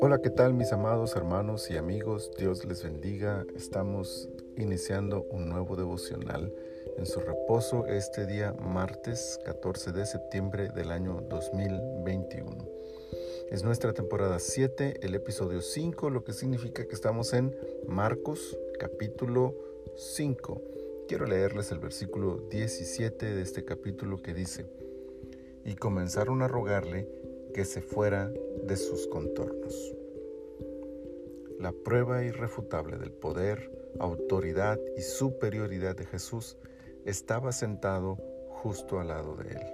Hola, 0.00 0.20
¿qué 0.22 0.28
tal 0.28 0.52
mis 0.52 0.72
amados 0.72 1.16
hermanos 1.16 1.70
y 1.70 1.78
amigos? 1.78 2.30
Dios 2.36 2.66
les 2.66 2.82
bendiga. 2.82 3.46
Estamos 3.56 4.28
iniciando 4.58 5.22
un 5.30 5.48
nuevo 5.48 5.74
devocional 5.76 6.52
en 6.98 7.06
su 7.06 7.20
reposo 7.20 7.86
este 7.86 8.26
día 8.26 8.52
martes 8.52 9.40
14 9.46 9.92
de 9.92 10.04
septiembre 10.04 10.68
del 10.68 10.90
año 10.90 11.22
2021. 11.30 12.68
Es 13.50 13.64
nuestra 13.64 13.94
temporada 13.94 14.38
7, 14.38 15.00
el 15.00 15.14
episodio 15.14 15.62
5, 15.62 16.10
lo 16.10 16.24
que 16.24 16.34
significa 16.34 16.86
que 16.86 16.94
estamos 16.94 17.32
en 17.32 17.56
Marcos 17.86 18.58
capítulo 18.78 19.54
5. 19.96 20.60
Quiero 21.08 21.24
leerles 21.24 21.72
el 21.72 21.78
versículo 21.78 22.46
17 22.50 23.34
de 23.34 23.40
este 23.40 23.64
capítulo 23.64 24.20
que 24.20 24.34
dice, 24.34 24.66
y 25.68 25.74
comenzaron 25.74 26.40
a 26.40 26.48
rogarle 26.48 27.06
que 27.52 27.66
se 27.66 27.82
fuera 27.82 28.32
de 28.64 28.74
sus 28.74 29.06
contornos. 29.06 29.94
La 31.60 31.72
prueba 31.72 32.24
irrefutable 32.24 32.96
del 32.96 33.12
poder, 33.12 33.70
autoridad 34.00 34.80
y 34.96 35.02
superioridad 35.02 35.94
de 35.94 36.06
Jesús 36.06 36.56
estaba 37.04 37.52
sentado 37.52 38.16
justo 38.48 38.98
al 38.98 39.08
lado 39.08 39.36
de 39.36 39.50
él. 39.50 39.66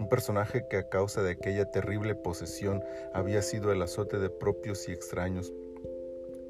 Un 0.00 0.08
personaje 0.08 0.66
que 0.68 0.78
a 0.78 0.88
causa 0.88 1.22
de 1.22 1.30
aquella 1.30 1.70
terrible 1.70 2.16
posesión 2.16 2.82
había 3.14 3.40
sido 3.42 3.70
el 3.70 3.82
azote 3.82 4.18
de 4.18 4.30
propios 4.30 4.88
y 4.88 4.92
extraños, 4.92 5.52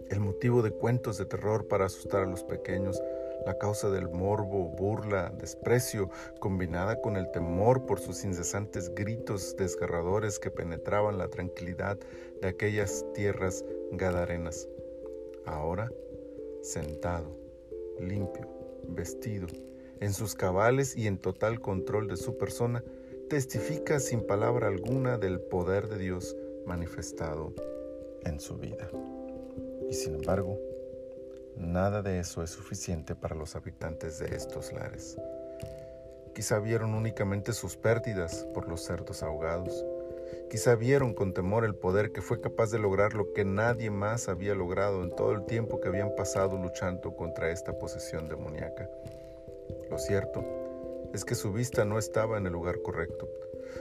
el 0.09 0.21
motivo 0.21 0.63
de 0.63 0.71
cuentos 0.71 1.19
de 1.19 1.27
terror 1.27 1.69
para 1.69 1.85
asustar 1.85 2.23
a 2.23 2.27
los 2.27 2.45
pequeños, 2.45 2.99
la 3.47 3.59
causa 3.59 3.91
del 3.91 4.09
morbo, 4.09 4.69
burla, 4.69 5.33
desprecio, 5.39 6.11
combinada 6.39 7.01
con 7.01 7.17
el 7.17 7.31
temor 7.31 7.87
por 7.87 8.01
sus 8.01 8.25
incesantes 8.25 8.95
gritos 8.95 9.57
desgarradores 9.57 10.39
que 10.39 10.51
penetraban 10.51 11.19
la 11.19 11.29
tranquilidad 11.29 11.99
de 12.41 12.49
aquellas 12.49 13.05
tierras 13.15 13.65
gadarenas. 13.93 14.69
Ahora, 15.45 15.91
sentado, 16.63 17.37
limpio, 17.99 18.49
vestido, 18.89 19.47
en 20.01 20.13
sus 20.13 20.35
cabales 20.35 20.97
y 20.97 21.07
en 21.07 21.19
total 21.19 21.61
control 21.61 22.09
de 22.09 22.17
su 22.17 22.37
persona, 22.37 22.83
testifica 23.29 24.01
sin 24.01 24.27
palabra 24.27 24.69
alguna 24.69 25.17
del 25.19 25.41
poder 25.41 25.89
de 25.89 25.99
Dios 25.99 26.37
manifestado 26.67 27.55
en 28.25 28.41
su 28.41 28.57
vida. 28.57 28.91
Y 29.89 29.95
sin 29.95 30.15
embargo, 30.17 30.59
Nada 31.57 32.03
de 32.03 32.19
eso 32.19 32.43
es 32.43 32.51
suficiente 32.51 33.15
para 33.15 33.35
los 33.35 33.57
habitantes 33.57 34.19
de 34.19 34.35
estos 34.35 34.73
lares. 34.73 35.19
Quizá 36.35 36.59
vieron 36.59 36.95
únicamente 36.95 37.53
sus 37.53 37.77
pérdidas 37.77 38.47
por 38.55 38.69
los 38.69 38.83
cerdos 38.83 39.23
ahogados. 39.23 39.85
Quizá 40.51 40.75
vieron 40.75 41.13
con 41.13 41.35
temor 41.35 41.65
el 41.65 41.75
poder 41.75 42.13
que 42.13 42.23
fue 42.23 42.41
capaz 42.41 42.71
de 42.71 42.79
lograr 42.79 43.15
lo 43.15 43.33
que 43.33 43.45
nadie 43.45 43.91
más 43.91 44.29
había 44.29 44.55
logrado 44.55 45.03
en 45.03 45.15
todo 45.15 45.33
el 45.33 45.45
tiempo 45.45 45.81
que 45.81 45.89
habían 45.89 46.15
pasado 46.15 46.57
luchando 46.57 47.15
contra 47.17 47.51
esta 47.51 47.79
posesión 47.79 48.29
demoníaca. 48.29 48.89
Lo 49.91 49.99
cierto 49.99 50.43
es 51.13 51.25
que 51.25 51.35
su 51.35 51.53
vista 51.53 51.85
no 51.85 51.99
estaba 51.99 52.39
en 52.39 52.47
el 52.47 52.53
lugar 52.53 52.81
correcto. 52.81 53.29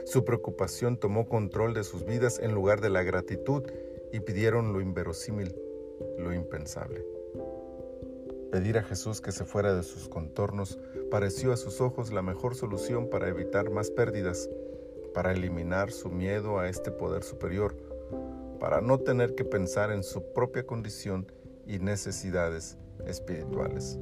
Su 0.04 0.24
preocupación 0.24 0.98
tomó 0.98 1.26
control 1.28 1.72
de 1.72 1.84
sus 1.84 2.04
vidas 2.04 2.38
en 2.38 2.52
lugar 2.52 2.80
de 2.82 2.90
la 2.90 3.02
gratitud 3.02 3.62
y 4.12 4.20
pidieron 4.20 4.72
lo 4.74 4.80
inverosímil, 4.82 5.54
lo 6.18 6.34
impensable. 6.34 7.02
Pedir 8.52 8.76
a 8.76 8.82
Jesús 8.82 9.22
que 9.22 9.32
se 9.32 9.46
fuera 9.46 9.74
de 9.74 9.82
sus 9.82 10.10
contornos 10.10 10.78
pareció 11.10 11.54
a 11.54 11.56
sus 11.56 11.80
ojos 11.80 12.12
la 12.12 12.20
mejor 12.20 12.54
solución 12.54 13.08
para 13.08 13.28
evitar 13.28 13.70
más 13.70 13.90
pérdidas, 13.90 14.50
para 15.14 15.32
eliminar 15.32 15.90
su 15.90 16.10
miedo 16.10 16.58
a 16.58 16.68
este 16.68 16.90
poder 16.90 17.22
superior, 17.22 17.74
para 18.60 18.82
no 18.82 18.98
tener 18.98 19.34
que 19.34 19.46
pensar 19.46 19.90
en 19.90 20.02
su 20.02 20.34
propia 20.34 20.66
condición 20.66 21.32
y 21.66 21.78
necesidades 21.78 22.76
espirituales. 23.06 23.98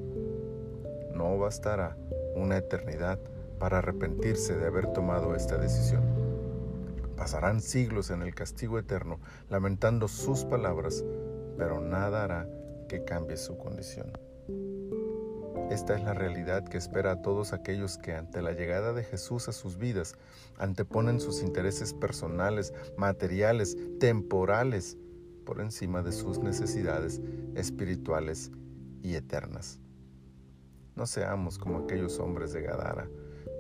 No 1.15 1.39
bastará 1.39 1.97
una 2.35 2.57
eternidad 2.57 3.21
para 3.61 3.79
arrepentirse 3.79 4.57
de 4.57 4.67
haber 4.67 4.93
tomado 4.93 5.37
esta 5.37 5.59
decisión. 5.59 6.03
Pasarán 7.17 7.61
siglos 7.61 8.11
en 8.11 8.23
el 8.23 8.35
castigo 8.35 8.81
eterno 8.81 9.21
lamentando 9.49 10.09
sus 10.09 10.45
palabras, 10.45 11.05
pero 11.57 11.81
nada 11.81 12.25
hará 12.25 12.49
que 12.89 13.05
cambie 13.05 13.37
su 13.37 13.57
condición. 13.57 14.11
Esta 15.71 15.95
es 15.95 16.03
la 16.03 16.15
realidad 16.15 16.65
que 16.65 16.79
espera 16.79 17.13
a 17.13 17.23
todos 17.23 17.53
aquellos 17.53 17.97
que 17.97 18.13
ante 18.13 18.43
la 18.43 18.51
llegada 18.51 18.93
de 18.93 19.05
Jesús 19.05 19.49
a 19.49 19.53
sus 19.53 19.79
vidas 19.79 20.17
anteponen 20.59 21.21
sus 21.21 21.45
intereses 21.45 21.95
personales, 21.95 22.75
materiales, 22.97 23.77
temporales, 24.01 24.99
por 25.47 25.61
encima 25.61 26.03
de 26.03 26.11
sus 26.11 26.41
necesidades 26.41 27.21
espirituales 27.55 28.51
y 29.01 29.15
eternas. 29.15 29.79
No 30.97 31.07
seamos 31.07 31.57
como 31.57 31.79
aquellos 31.79 32.19
hombres 32.19 32.53
de 32.53 32.63
Gadara, 32.63 33.09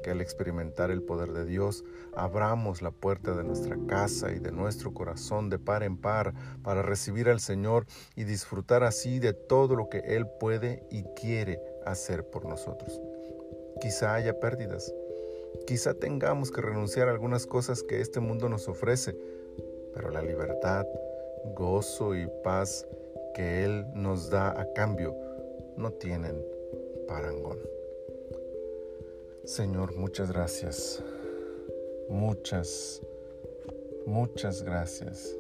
que 0.02 0.10
al 0.10 0.20
experimentar 0.20 0.90
el 0.90 1.02
poder 1.02 1.32
de 1.32 1.44
Dios, 1.44 1.84
abramos 2.16 2.82
la 2.82 2.90
puerta 2.90 3.36
de 3.36 3.44
nuestra 3.44 3.76
casa 3.86 4.32
y 4.32 4.40
de 4.40 4.50
nuestro 4.50 4.92
corazón 4.92 5.48
de 5.48 5.60
par 5.60 5.84
en 5.84 5.96
par 5.96 6.34
para 6.64 6.82
recibir 6.82 7.28
al 7.28 7.38
Señor 7.38 7.86
y 8.16 8.24
disfrutar 8.24 8.82
así 8.82 9.20
de 9.20 9.32
todo 9.32 9.76
lo 9.76 9.88
que 9.88 9.98
Él 9.98 10.26
puede 10.40 10.82
y 10.90 11.04
quiere 11.14 11.60
hacer 11.84 12.24
por 12.24 12.44
nosotros. 12.44 13.00
Quizá 13.80 14.14
haya 14.14 14.38
pérdidas, 14.38 14.92
quizá 15.66 15.94
tengamos 15.94 16.50
que 16.50 16.60
renunciar 16.60 17.08
a 17.08 17.12
algunas 17.12 17.46
cosas 17.46 17.82
que 17.82 18.00
este 18.00 18.20
mundo 18.20 18.48
nos 18.48 18.68
ofrece, 18.68 19.16
pero 19.94 20.10
la 20.10 20.22
libertad, 20.22 20.86
gozo 21.54 22.14
y 22.14 22.28
paz 22.42 22.86
que 23.34 23.64
Él 23.64 23.86
nos 23.94 24.30
da 24.30 24.60
a 24.60 24.72
cambio 24.72 25.14
no 25.76 25.92
tienen 25.92 26.44
parangón. 27.08 27.58
Señor, 29.44 29.96
muchas 29.96 30.30
gracias, 30.30 31.02
muchas, 32.08 33.00
muchas 34.06 34.62
gracias 34.62 35.36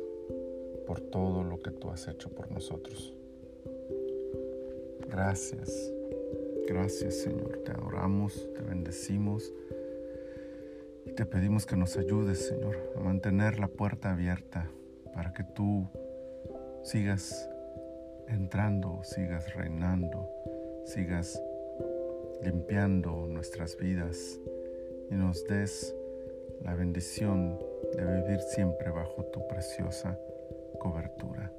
por 0.86 1.00
todo 1.00 1.44
lo 1.44 1.60
que 1.62 1.70
tú 1.70 1.90
has 1.90 2.08
hecho 2.08 2.30
por 2.30 2.50
nosotros. 2.50 3.14
Gracias 5.08 5.92
Gracias 6.70 7.16
Señor, 7.16 7.64
te 7.64 7.72
adoramos, 7.72 8.48
te 8.54 8.62
bendecimos 8.62 9.52
y 11.04 11.10
te 11.10 11.26
pedimos 11.26 11.66
que 11.66 11.74
nos 11.74 11.96
ayudes 11.96 12.46
Señor 12.46 12.76
a 12.94 13.00
mantener 13.00 13.58
la 13.58 13.66
puerta 13.66 14.12
abierta 14.12 14.70
para 15.12 15.32
que 15.32 15.42
tú 15.42 15.88
sigas 16.84 17.50
entrando, 18.28 19.00
sigas 19.02 19.52
reinando, 19.56 20.30
sigas 20.84 21.42
limpiando 22.40 23.26
nuestras 23.26 23.76
vidas 23.76 24.38
y 25.10 25.14
nos 25.16 25.44
des 25.48 25.92
la 26.62 26.76
bendición 26.76 27.58
de 27.96 28.04
vivir 28.04 28.38
siempre 28.42 28.90
bajo 28.90 29.24
tu 29.24 29.44
preciosa 29.48 30.16
cobertura. 30.78 31.50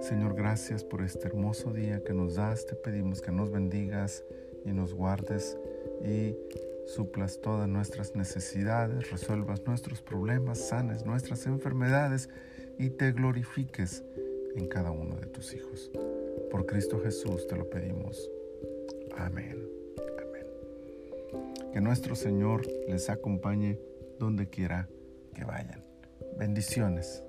Señor, 0.00 0.34
gracias 0.34 0.84
por 0.84 1.02
este 1.02 1.26
hermoso 1.26 1.72
día 1.72 2.02
que 2.02 2.14
nos 2.14 2.36
das. 2.36 2.66
Te 2.66 2.74
pedimos 2.74 3.20
que 3.20 3.32
nos 3.32 3.50
bendigas 3.50 4.24
y 4.64 4.72
nos 4.72 4.94
guardes 4.94 5.56
y 6.04 6.34
suplas 6.86 7.40
todas 7.40 7.68
nuestras 7.68 8.16
necesidades, 8.16 9.10
resuelvas 9.10 9.66
nuestros 9.66 10.00
problemas, 10.00 10.58
sanes 10.58 11.04
nuestras 11.04 11.46
enfermedades 11.46 12.28
y 12.78 12.90
te 12.90 13.12
glorifiques 13.12 14.02
en 14.56 14.68
cada 14.68 14.90
uno 14.90 15.16
de 15.16 15.26
tus 15.26 15.54
hijos. 15.54 15.90
Por 16.50 16.66
Cristo 16.66 17.00
Jesús 17.00 17.46
te 17.46 17.56
lo 17.56 17.68
pedimos. 17.68 18.30
Amén. 19.16 19.68
Amén. 20.18 20.46
Que 21.72 21.80
nuestro 21.80 22.14
Señor 22.14 22.66
les 22.88 23.10
acompañe 23.10 23.78
donde 24.18 24.48
quiera 24.48 24.88
que 25.34 25.44
vayan. 25.44 25.84
Bendiciones. 26.38 27.22